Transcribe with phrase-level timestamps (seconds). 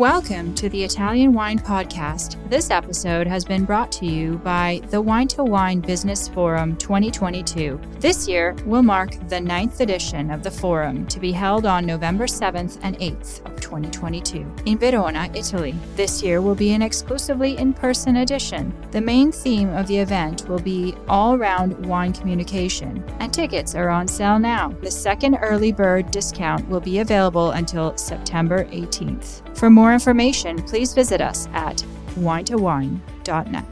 [0.00, 2.38] Welcome to the Italian Wine Podcast.
[2.48, 7.78] This episode has been brought to you by the Wine to Wine Business Forum 2022.
[7.98, 12.24] This year will mark the ninth edition of the forum to be held on November
[12.24, 15.74] 7th and 8th of 2022 in Verona, Italy.
[15.96, 18.74] This year will be an exclusively in person edition.
[18.92, 23.90] The main theme of the event will be all round wine communication, and tickets are
[23.90, 24.70] on sale now.
[24.80, 29.42] The second early bird discount will be available until September 18th.
[29.58, 31.84] For more information, please visit us at
[32.16, 33.64] winetowine.net.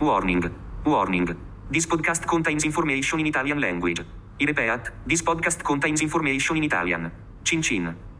[0.00, 0.42] Warning.
[0.84, 1.36] Warning.
[1.70, 4.00] This podcast contains information in Italian language.
[4.40, 7.12] I repeat, this podcast contains information in Italian.
[7.44, 8.11] Cin cin.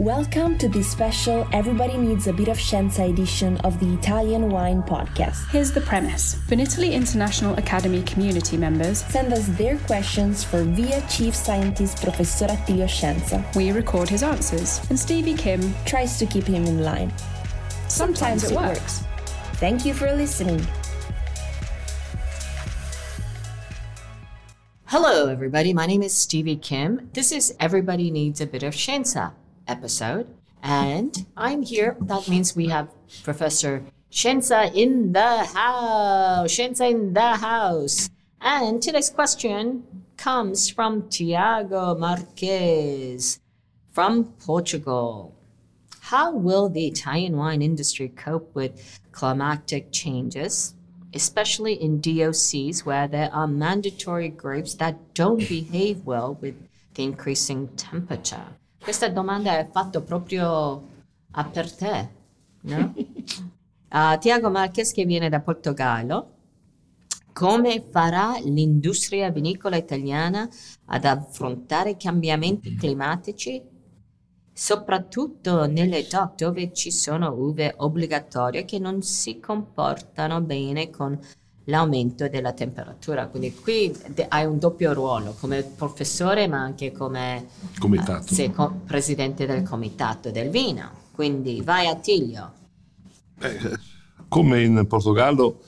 [0.00, 4.82] Welcome to this special Everybody Needs a Bit of Scienza edition of the Italian Wine
[4.82, 5.46] Podcast.
[5.50, 11.36] Here's the premise Vinitaly International Academy community members Send us their questions for VIA Chief
[11.36, 13.44] Scientist Professor Attilio Scienza.
[13.54, 17.12] We record his answers, and Stevie Kim tries to keep him in line.
[17.88, 19.02] Sometimes, it works.
[19.56, 20.66] Thank you for listening.
[24.86, 25.74] Hello, everybody.
[25.74, 27.10] My name is Stevie Kim.
[27.12, 29.32] This is Everybody Needs a Bit of Scienza
[29.66, 30.26] episode.
[30.62, 31.96] And I'm here.
[32.00, 32.88] That means we have
[33.22, 36.52] Professor Scienza in the house.
[36.52, 38.10] Scienza in the house.
[38.40, 39.84] And today's question
[40.16, 43.40] comes from Tiago Marquez
[43.92, 45.34] from Portugal.
[46.00, 50.74] How will the Italian wine industry cope with climatic changes,
[51.14, 56.56] especially in DOCs where there are mandatory grapes that don't behave well with
[56.94, 58.46] the increasing temperature?
[58.82, 60.88] Questa domanda è fatta proprio
[61.32, 62.08] a per te,
[62.62, 62.94] no?
[62.96, 66.36] uh, Tiago Marquez che viene da Portogallo.
[67.32, 70.48] Come farà l'industria vinicola italiana
[70.86, 73.62] ad affrontare i cambiamenti climatici,
[74.52, 81.18] soprattutto nelle DOC dove ci sono uve obbligatorie che non si comportano bene con
[81.64, 83.26] l'aumento della temperatura.
[83.26, 83.94] Quindi qui
[84.28, 87.46] hai un doppio ruolo come professore ma anche come
[87.78, 88.32] comitato.
[88.32, 90.90] Uh, sei co- presidente del comitato del vino.
[91.12, 92.52] Quindi vai a Tiglio.
[93.40, 93.58] Eh,
[94.28, 95.60] come in Portogallo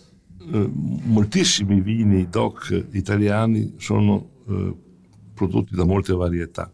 [0.51, 4.75] eh, moltissimi vini DOC italiani sono eh,
[5.35, 6.71] prodotti da molte varietà.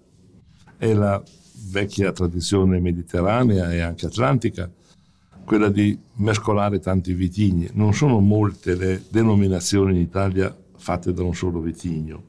[0.76, 1.22] È la
[1.70, 4.70] vecchia tradizione mediterranea e anche atlantica
[5.48, 7.70] quella di mescolare tanti vitigni.
[7.72, 12.22] Non sono molte le denominazioni in Italia fatte da un solo vitigno.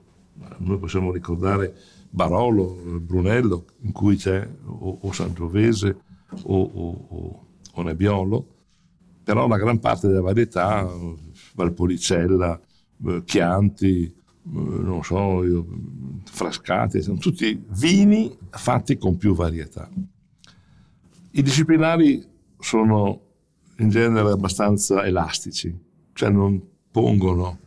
[0.60, 1.76] Noi possiamo ricordare
[2.10, 5.98] Barolo, Brunello, in cui c'è o, o Sangiovese
[6.44, 8.48] o, o, o, Nebbiolo,
[9.22, 10.90] però la gran parte della varietà,
[11.56, 12.58] Valpolicella,
[13.26, 15.68] Chianti, non so, io,
[16.24, 19.90] Frascati, sono tutti vini fatti con più varietà.
[21.32, 22.30] I disciplinari
[22.60, 23.22] sono
[23.78, 25.78] in genere abbastanza elastici,
[26.14, 26.62] cioè non
[26.92, 27.60] pongono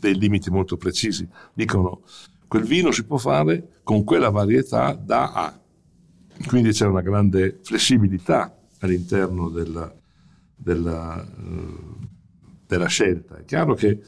[0.00, 2.02] dei limiti molto precisi, dicono
[2.46, 5.60] quel vino si può fare con quella varietà da A,
[6.46, 9.92] quindi c'è una grande flessibilità all'interno della,
[10.54, 11.26] della,
[12.66, 13.38] della scelta.
[13.38, 14.00] È chiaro che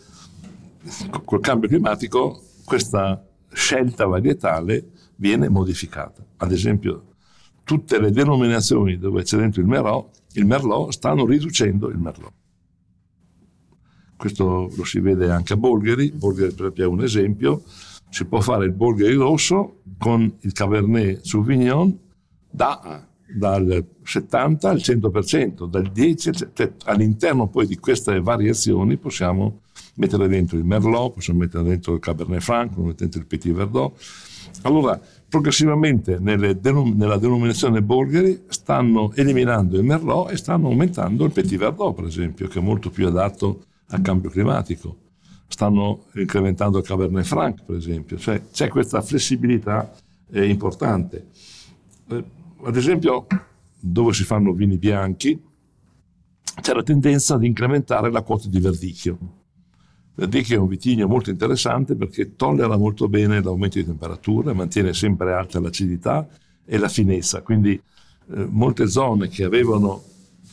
[1.25, 6.25] col cambio climatico questa scelta varietale viene modificata.
[6.37, 7.16] Ad esempio,
[7.67, 12.33] tutte le denominazioni dove c'è dentro il Merlot, il Merlot stanno riducendo il Merlot.
[14.17, 17.63] Questo lo si vede anche a Bolgheri, Bolgheri per esempio è un esempio,
[18.09, 21.99] si può fare il Bolgheri rosso con il Cabernet Sauvignon
[22.49, 23.05] da,
[23.37, 29.63] dal 70 al 100%, dal 10 cioè, all'interno poi di queste variazioni possiamo
[29.97, 33.53] mettere dentro il Merlot, possiamo mettere dentro il Cabernet Franc, possiamo mettere dentro il Petit
[33.53, 34.01] Verdot.
[34.63, 41.59] Allora, progressivamente denom- nella denominazione Bolgheri stanno eliminando il Merlot e stanno aumentando il Petit
[41.59, 44.99] Verdot, per esempio, che è molto più adatto al cambio climatico.
[45.49, 48.19] Stanno incrementando il Cabernet Franc, per esempio.
[48.19, 49.93] Cioè c'è questa flessibilità
[50.31, 51.29] eh, importante.
[52.09, 52.25] Eh,
[52.65, 53.27] ad esempio,
[53.79, 55.41] dove si fanno vini bianchi,
[56.61, 59.19] c'è la tendenza ad incrementare la quota di verdicchio.
[60.19, 65.35] Verdicchio è un vitigno molto interessante perché tollera molto bene l'aumento di temperatura, mantiene sempre
[65.35, 66.27] alta l'acidità
[66.65, 67.43] e la finezza.
[67.43, 70.03] Quindi eh, molte zone che avevano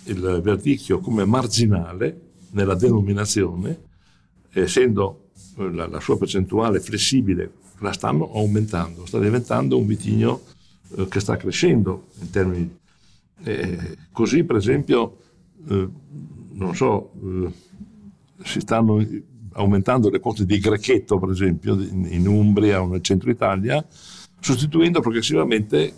[0.06, 2.19] il verdicchio come marginale
[2.51, 3.80] nella denominazione,
[4.51, 10.42] essendo la, la sua percentuale flessibile, la stanno aumentando, sta diventando un vitigno
[10.98, 12.77] eh, che sta crescendo in termini.
[13.45, 15.19] Eh, così, per esempio,
[15.69, 15.88] eh,
[16.51, 17.12] non so,
[18.44, 19.01] si stanno
[19.53, 23.85] aumentando le quote di grechetto, per esempio, in Umbria o nel centro Italia,
[24.39, 25.94] sostituendo progressivamente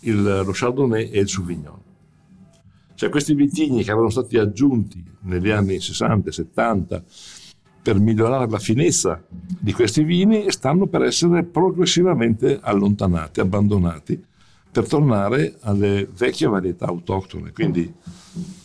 [0.00, 1.86] il, lo Chardonnay e il Sauvignon.
[2.94, 7.04] Cioè questi vitigni che erano stati aggiunti negli anni 60 e 70
[7.80, 14.22] per migliorare la finezza di questi vini stanno per essere progressivamente allontanati, abbandonati,
[14.70, 17.52] per tornare alle vecchie varietà autoctone.
[17.52, 17.90] Quindi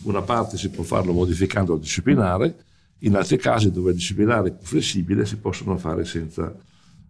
[0.04, 2.56] una parte si può farlo modificando il disciplinare,
[3.04, 6.56] in altri casi dove il disciplinare è più flessibile si possono fare senza,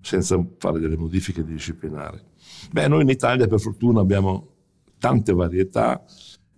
[0.02, 2.32] senza fare delle modifiche di disciplinare.
[2.72, 4.50] Beh, noi in Italia per fortuna abbiamo
[4.98, 6.04] tante varietà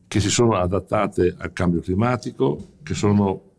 [0.07, 3.51] che si sono adattate al cambio climatico, che sono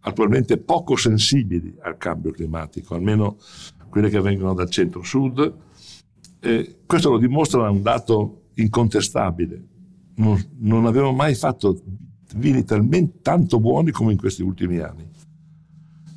[0.00, 3.38] attualmente poco sensibili al cambio climatico, almeno
[3.88, 5.54] quelle che vengono dal centro-sud.
[6.38, 9.64] E questo lo dimostra un dato incontestabile.
[10.16, 11.82] Non, non avevamo mai fatto
[12.36, 15.14] vini talmente tanto buoni come in questi ultimi anni.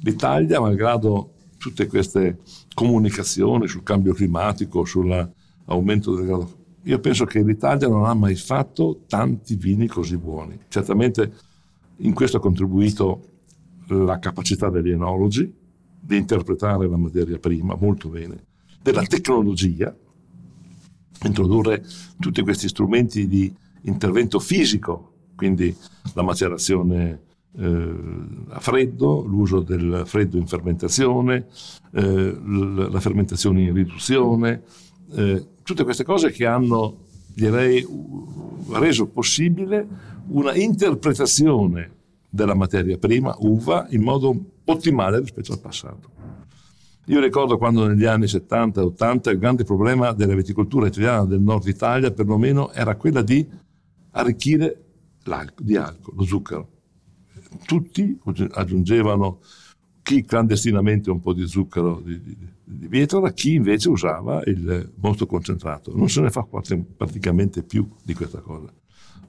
[0.01, 2.39] L'Italia, malgrado tutte queste
[2.73, 9.01] comunicazioni sul cambio climatico, sull'aumento del grado, io penso che l'Italia non ha mai fatto
[9.07, 10.57] tanti vini così buoni.
[10.69, 11.33] Certamente
[11.97, 13.21] in questo ha contribuito
[13.87, 15.53] la capacità degli enologi
[15.99, 18.45] di interpretare la materia prima molto bene,
[18.81, 19.93] della tecnologia,
[21.23, 21.83] introdurre
[22.19, 25.75] tutti questi strumenti di intervento fisico, quindi
[26.13, 27.23] la macerazione
[27.57, 27.95] eh,
[28.49, 31.47] a freddo, l'uso del freddo in fermentazione,
[31.93, 34.63] eh, la fermentazione in riduzione,
[35.13, 37.85] eh, tutte queste cose che hanno, direi,
[38.71, 39.87] reso possibile
[40.27, 41.97] una interpretazione
[42.29, 44.35] della materia prima, uva, in modo
[44.65, 46.17] ottimale rispetto al passato.
[47.05, 51.41] Io ricordo quando negli anni 70 e 80 il grande problema della viticoltura italiana del
[51.41, 53.47] nord Italia perlomeno era quella di
[54.11, 54.83] arricchire
[55.57, 56.78] di alcol, lo zucchero
[57.65, 58.17] tutti
[58.51, 59.39] aggiungevano
[60.01, 65.25] chi clandestinamente un po' di zucchero di, di, di vietrola, chi invece usava il mosto
[65.25, 65.95] concentrato.
[65.95, 66.47] Non se ne fa
[66.97, 68.73] praticamente più di questa cosa.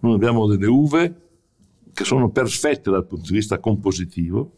[0.01, 1.29] Noi abbiamo delle uve
[1.93, 4.57] che sono perfette dal punto di vista compositivo.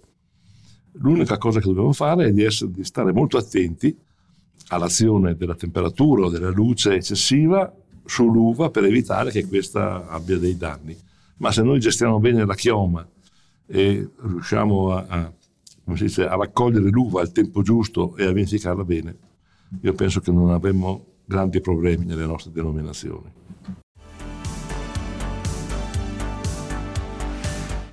[0.92, 3.96] L'unica cosa che dobbiamo fare è di, essere, di stare molto attenti
[4.68, 7.74] all'azione della temperatura o della luce eccessiva
[8.04, 10.96] sull'uva per evitare che questa abbia dei danni.
[11.38, 13.06] Ma se noi gestiamo bene la chioma,
[13.74, 15.32] e riusciamo a, a,
[15.94, 19.16] dice, a raccogliere l'uva al tempo giusto e a vinificarla bene,
[19.80, 23.32] io penso che non avremmo grandi problemi nelle nostre denominazioni.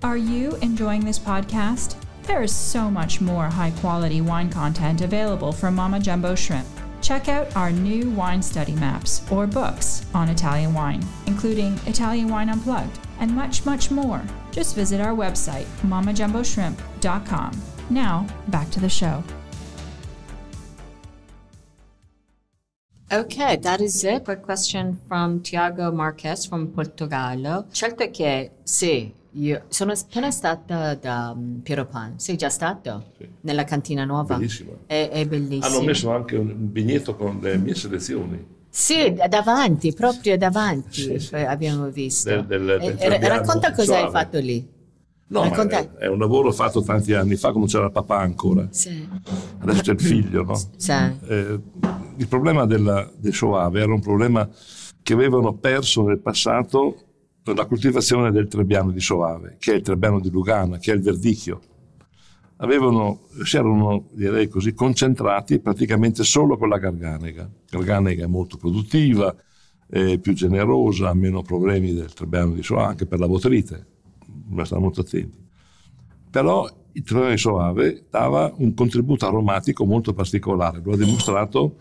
[0.01, 1.95] Are you enjoying this podcast?
[2.25, 6.67] There is so much more high quality wine content available from Mama Jumbo Shrimp.
[7.01, 12.49] Check out our new wine study maps or books on Italian wine, including Italian Wine
[12.49, 14.21] Unplugged and much, much more.
[14.51, 17.51] Just visit our website, mamajumboshrimp.com.
[17.89, 19.23] Now, back to the show.
[23.11, 24.23] Okay, that is it.
[24.23, 27.65] Quick question from Tiago Marquez from Portogallo.
[27.71, 32.19] Certo che sì, io sono appena stata da um, Piero Pan.
[32.19, 33.13] Sei già stato?
[33.17, 33.27] Sì.
[33.41, 34.35] Nella cantina nuova?
[34.35, 34.73] Bellissima.
[34.85, 35.65] È, è bellissimo.
[35.65, 38.45] Hanno messo anche un biglietto con le mie selezioni.
[38.69, 41.35] Sì, davanti, proprio davanti sì, sì.
[41.35, 42.29] abbiamo visto.
[42.29, 44.77] Del, del, del eh, racconta cosa hai fatto lì.
[45.31, 45.97] No, Racconta...
[45.97, 48.67] è, un lavoro fatto tanti anni fa quando c'era papà ancora.
[48.71, 49.07] Sì.
[49.59, 50.55] Adesso c'è il figlio, no?
[50.75, 50.91] Sì.
[50.91, 51.59] Eh,
[52.17, 54.49] il problema della, del Soave era un problema
[55.01, 57.03] che avevano perso nel passato
[57.43, 61.01] la coltivazione del Trebbiano di Soave, che è il Trebbiano di Lugana, che è il
[61.01, 61.61] Verdicchio
[62.61, 67.49] avevano, si erano direi così, concentrati praticamente solo con la Garganega.
[67.69, 69.35] Garganega è molto produttiva,
[69.87, 73.85] è più generosa, ha meno problemi del Trebbiano di Soave, anche per la botrite,
[74.25, 75.37] bisogna stare molto attenti.
[76.29, 81.77] Però il Trebbiano di Soave dava un contributo aromatico molto particolare, lo ha dimostrato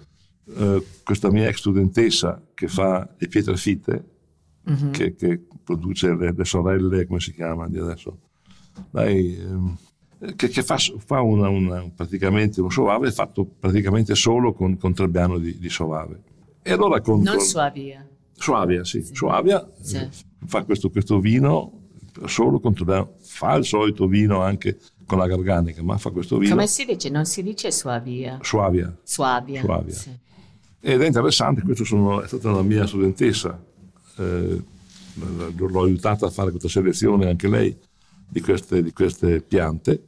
[0.47, 4.05] eh, questa mia ex studentessa che fa le pietre fitte,
[4.71, 4.91] mm-hmm.
[4.93, 8.17] che, che, produce le, le, sorelle, come si chiama di adesso?
[8.93, 9.37] Lei...
[9.37, 9.77] Ehm,
[10.37, 15.39] che, che fa, fa una, una, praticamente un soave fatto praticamente solo con, con Trebbiano
[15.39, 16.21] di, di soave.
[16.63, 18.07] E allora con, non con, Suavia.
[18.33, 19.03] Suavia, sì.
[19.03, 19.15] sì.
[19.15, 19.97] Suavia sì.
[19.97, 20.09] Eh,
[20.47, 21.73] fa questo, questo, vino
[22.27, 26.55] solo con Trebbiano, fa il solito vino anche con la garganica, ma fa questo vino.
[26.55, 27.09] Come si dice?
[27.11, 28.39] Non si dice Suavia.
[28.43, 28.95] Suavia.
[29.03, 29.61] Suavia.
[29.61, 29.95] Suavia.
[29.95, 30.11] Sì.
[30.81, 33.61] Ed è interessante, questa è stata una mia studentessa,
[34.17, 34.63] eh,
[35.57, 37.77] l'ho aiutata a fare questa selezione anche lei
[38.29, 40.03] di queste, di queste piante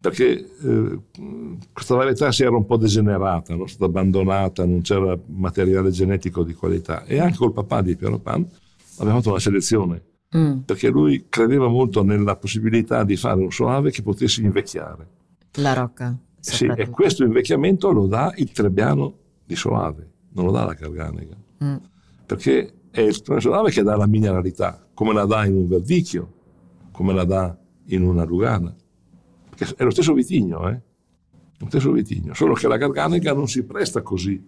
[0.00, 0.30] perché
[0.62, 1.00] eh,
[1.72, 3.66] questa varietà si era un po' degenerata, no?
[3.66, 8.48] stata abbandonata, non c'era materiale genetico di qualità e anche col papà di Piero Pan
[8.98, 10.02] abbiamo fatto una selezione
[10.36, 15.08] Mm, perché lui credeva molto nella possibilità di fare un soave che potesse invecchiare.
[15.54, 16.14] La rocca.
[16.38, 19.14] Sì, e questo invecchiamento lo dà il Trebbiano
[19.46, 21.76] di Soave, non lo dà la Garganega, Mm.
[22.26, 25.66] perché è il Trebbiano di Soave che dà la mineralità, come la dà in un
[25.66, 26.34] verdicchio,
[26.98, 27.56] come la dà
[27.90, 28.74] in una Lugana.
[29.50, 30.80] Perché è lo stesso vitigno, eh?
[31.58, 34.44] Lo stesso vitigno, solo che la Garganega non si presta così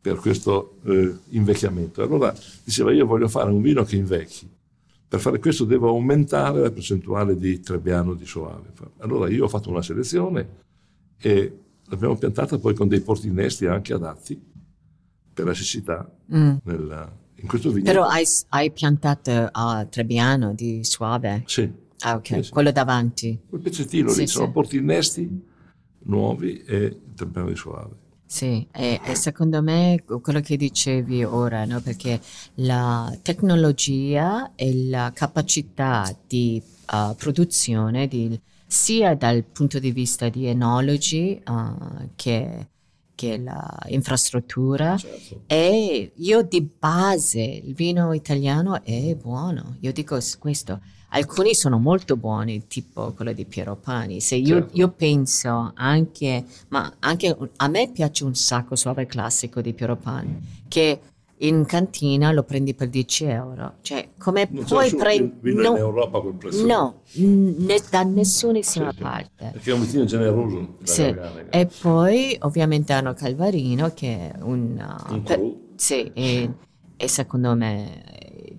[0.00, 2.00] per questo eh, invecchiamento.
[2.00, 2.32] Allora
[2.62, 4.48] diceva io voglio fare un vino che invecchi.
[5.08, 8.70] Per fare questo devo aumentare la percentuale di Trebbiano di Soave.
[8.98, 10.48] Allora io ho fatto una selezione
[11.18, 14.40] e l'abbiamo piantata poi con dei portinesti anche adatti
[15.34, 16.54] per la siccità Mm.
[16.62, 17.92] nella- in questo vigneto.
[17.92, 21.42] Però hai, hai piantato a Trebbiano di Suave?
[21.46, 21.70] Sì,
[22.02, 22.26] Ah, ok.
[22.26, 22.50] Sì, sì.
[22.50, 23.38] Quello davanti.
[23.48, 25.48] quel pezzettino Sì, lì sono portinesti
[26.04, 27.94] nuovi e il Trebbiano di Soave.
[28.24, 31.80] Sì, e, e secondo me quello che dicevi ora, no?
[31.80, 32.20] Perché
[32.56, 40.46] la tecnologia e la capacità di uh, produzione, di- sia dal punto di vista di
[40.46, 42.68] enologi uh, che,
[43.20, 45.42] che l'infrastruttura, Certo.
[45.46, 49.76] e io di base il vino italiano è buono.
[49.80, 50.80] Io dico questo.
[51.10, 54.20] Alcuni sono molto buoni, tipo quello di Piero Pani.
[54.20, 54.76] Se io, Certo.
[54.76, 60.40] io penso anche, ma anche a me piace un sacco suave classico di Piero Pani,
[60.68, 61.00] che
[61.42, 63.74] in cantina lo prendi per 10 euro.
[63.82, 65.38] Cioè, come Non puoi prendere...
[65.40, 66.66] vino in Europa quel prezzo.
[66.66, 69.02] no, ne- da nessunissima Sì, sì.
[69.02, 69.50] parte.
[69.52, 70.76] Perché è un vitigno generoso.
[70.82, 71.14] Sì.
[71.50, 74.82] E poi ovviamente hanno Calvarino che è un...
[75.08, 75.70] Un per- cru.
[75.76, 76.48] sì, è,
[76.96, 78.02] è secondo me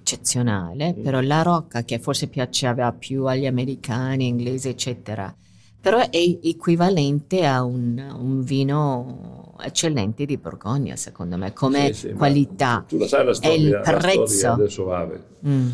[0.02, 5.34] eccezionale, però la Rocca che forse piaceva più agli americani, inglesi, eccetera,
[5.82, 12.14] però è equivalente a un, un vino eccellente di Borgogna, secondo me, come Sì, sì,
[12.14, 12.86] qualità.
[12.88, 14.56] Tu la sai la storia, il la storia prezzo.
[14.56, 15.24] del Soave.
[15.46, 15.70] Mm,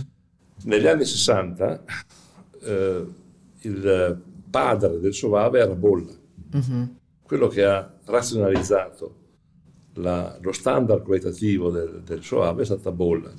[0.64, 1.84] Negli anni 60
[2.64, 3.06] eh,
[3.62, 6.14] il padre del Soave era Bolla,
[6.54, 9.16] mhm, quello che ha razionalizzato
[9.96, 13.32] la- lo standard qualitativo del, del Soave è stata Bolla.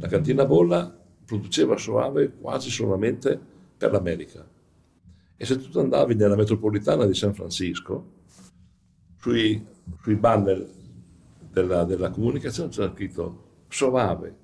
[0.00, 0.92] La cantina Bolla
[1.24, 3.38] produceva Soave quasi solamente
[3.76, 4.44] per l'America.
[5.36, 8.12] E se tu andavi nella metropolitana di San Francisco,
[9.18, 9.64] sui,
[10.02, 10.66] sui banner
[11.50, 14.36] della, della comunicazione c'era scritto Soave,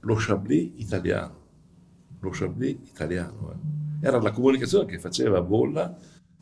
[0.00, 1.38] lo Chablis italiano.
[2.20, 3.52] Lo Chablis italiano.
[3.52, 4.06] eh.
[4.06, 5.94] Era la comunicazione che faceva Bolla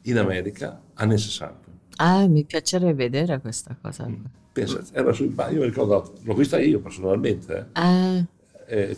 [0.03, 1.67] in America anni 60.
[1.97, 4.09] Ah, mi piacerebbe vedere questa cosa.
[4.53, 7.65] Pensa, era sui banner, io mi ricordo, l'ho vista io personalmente, eh.
[7.73, 8.25] Ah,
[8.67, 8.95] eh,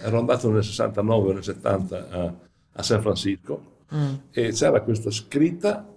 [0.00, 2.34] ero andato nel 69 o nel 70 a,
[2.72, 5.92] a San Francisco mm, e c'era questa scritta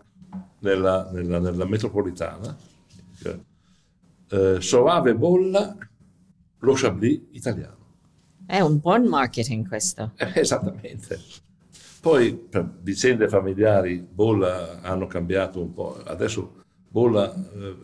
[0.59, 2.55] nella, nella- nella metropolitana,
[3.19, 3.39] che,
[4.29, 5.75] eh, Soave Bolla,
[6.59, 7.77] lo Chablis italiano.
[8.45, 10.11] è un buon marketing questo.
[10.17, 11.19] Eh, esattamente.
[12.01, 17.33] Poi per vicende familiari Bolla hanno cambiato un po', adesso Bolla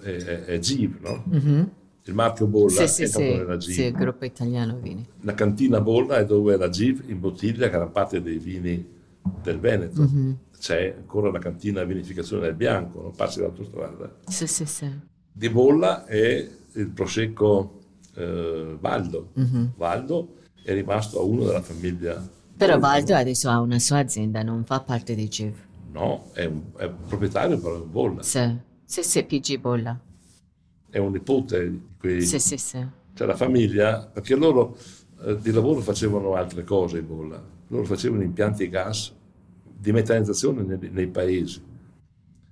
[0.04, 1.24] eh, è, è, Giv, no?
[1.26, 1.72] Mhm.
[2.04, 3.72] Il marchio Bolla Sì, sì, è sì, Giv.
[3.74, 5.06] sì, il gruppo italiano vini.
[5.22, 8.98] La cantina Bolla è dove la Giv imbottiglia gran parte dei vini
[9.42, 10.02] del Veneto.
[10.02, 10.38] Mhm.
[10.58, 14.18] C'è ancora la cantina vinificazione del bianco, non passi l'autostrada.
[14.28, 14.90] Sì, sì, sì.
[15.32, 17.80] Di Bolla è il prosecco
[18.16, 19.32] eh, Valdo.
[19.34, 19.74] Mhm.
[19.78, 22.22] Valdo è rimasto a uno della famiglia.
[22.58, 25.56] Però Valdo adesso ha una sua azienda, non fa parte di GIV.
[25.92, 28.22] No, è un, è proprietario però un Bolla.
[28.22, 29.98] Sì, sì, sì, PG Bolla.
[30.90, 32.22] È un nipote di quei...
[32.22, 32.86] Sì, sì, sì.
[33.14, 34.78] Cioè la famiglia, perché loro
[35.24, 37.42] eh, di lavoro facevano altre cose in Bolla.
[37.70, 39.14] Loro facevano impianti gas
[39.64, 41.62] di metanizzazione nei, nei paesi.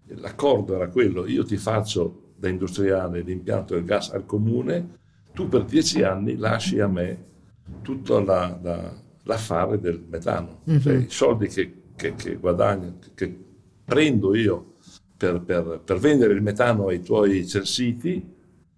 [0.09, 4.95] L'accordo era quello, io ti faccio da industriale l'impianto del gas al comune,
[5.33, 7.25] tu per dieci anni lasci a me
[7.81, 8.93] tutto la- la-
[9.24, 13.38] l'affare del metano, cioè i soldi che, che- che guadagno, che, che
[13.83, 14.74] prendo io
[15.17, 18.25] per, per- per vendere il metano ai tuoi censiti,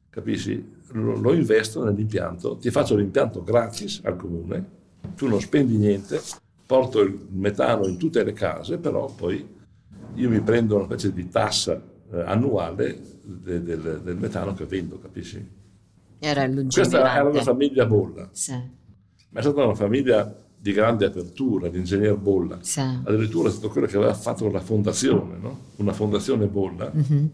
[0.10, 0.78] capisci?
[0.94, 4.78] Lo, lo investo nell'impianto, ti faccio l'impianto gratis al comune,
[5.20, 6.22] tu non spendi niente,
[6.66, 9.46] porto il metano in tutte le case, però poi
[10.16, 11.74] io mi prendo una specie di tassa
[12.14, 15.46] eh, annuale de- del, del metano che vendo, capisci?
[16.20, 21.68] Era Questa era una famiglia Bolla, Sì, ma è stata una famiglia di grande apertura,
[21.68, 22.58] l'ingegner Bolla.
[22.62, 22.80] sì.
[22.80, 25.60] Addirittura è stato quello che aveva fatto la fondazione, no?
[25.78, 27.30] una fondazione Bolla, Mhm.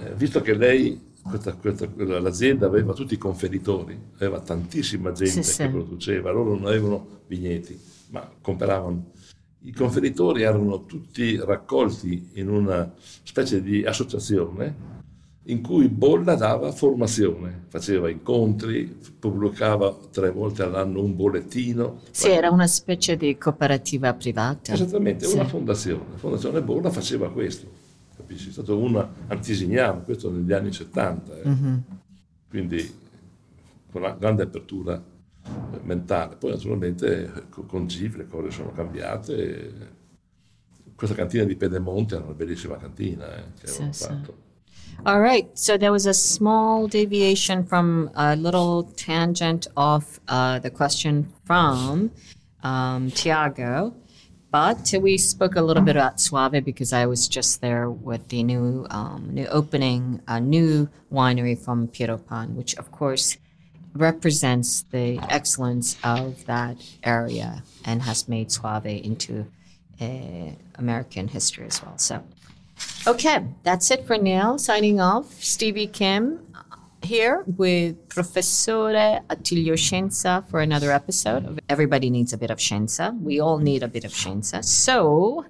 [0.00, 5.56] Eh, visto che lei, questa- questa- l'azienda aveva tutti i conferitori, aveva tantissima gente Sì,
[5.58, 5.68] che sì.
[5.68, 7.78] produceva, loro non avevano vigneti,
[8.10, 9.12] ma compravano.
[9.62, 14.98] I conferitori erano tutti raccolti in una specie di associazione
[15.44, 22.00] in cui Bolla dava formazione, faceva incontri, pubblicava tre volte all'anno un bollettino.
[22.10, 24.72] Sì, era una specie di cooperativa privata.
[24.72, 25.34] Esattamente, Sì.
[25.34, 26.04] una fondazione.
[26.12, 27.66] La fondazione Bolla faceva questo,
[28.30, 28.48] capisci?
[28.48, 31.40] È stato una antisignano, questo negli anni 70.
[31.40, 31.48] eh.
[31.48, 31.82] Mhm.
[32.48, 32.98] Quindi
[33.90, 34.96] con una grande apertura
[35.44, 36.36] eh, mentale.
[36.36, 39.98] Poi naturalmente co- con GIF le cose sono cambiate.
[40.94, 44.04] Questa cantina di Pedemonte era una bellissima cantina eh, che Sì, avevamo sì.
[44.04, 44.48] fatto.
[45.04, 50.70] All right, so there was a small deviation from a little tangent of uh, the
[50.70, 52.10] question from
[52.62, 53.94] um, Tiago,
[54.50, 58.42] but we spoke a little bit about Suave because I was just there with the
[58.42, 63.36] new um, new opening, a new winery from Piero Pan, which of course
[63.94, 69.46] represents the excellence of that area and has made Suave into
[70.00, 71.98] uh, American history as well.
[71.98, 72.22] So.
[73.06, 74.56] Okay, that's it for now.
[74.56, 76.40] Signing off, Stevie Kim
[77.02, 78.92] here with Professore
[79.30, 83.18] Attilio Scienza for another episode of Everybody Needs a Bit of Scienza.
[83.20, 84.64] We all need a bit of Scienza.
[84.64, 85.46] So,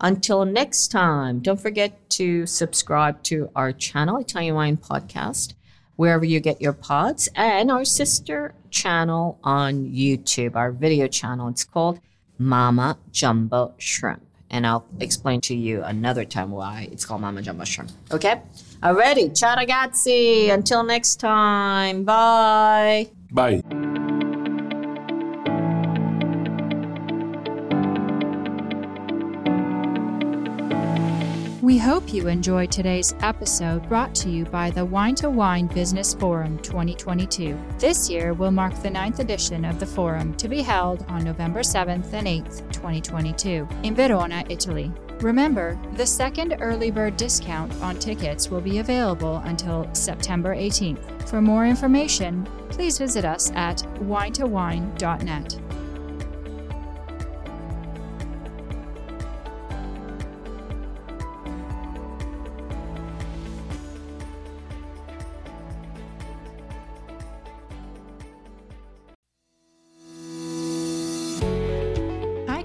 [0.00, 5.54] until next time, don't forget to subscribe to our channel, Italian Wine Podcast,
[5.96, 11.48] wherever you get your pods, and our sister channel on YouTube, our video channel.
[11.48, 12.00] It's called
[12.38, 14.25] Mama Jumbo Shrimp.
[14.50, 17.90] And I'll explain to you another time why it's called Mama Jumbo Shrimp.
[18.12, 18.40] Okay?
[18.82, 19.36] Alrighty.
[19.36, 20.50] Ciao ragazzi.
[20.50, 22.04] Until next time.
[22.04, 23.10] Bye.
[23.32, 23.62] Bye!
[31.66, 36.14] We hope you enjoyed today's episode brought to you by the Wine to Wine Business
[36.14, 37.58] Forum 2022.
[37.80, 41.62] This year will mark the ninth edition of the forum to be held on November
[41.62, 44.92] 7th and 8th, 2022, in Verona, Italy.
[45.18, 51.28] Remember, the second early bird discount on tickets will be available until September 18th.
[51.28, 55.65] For more information, please visit us at winetowine.net.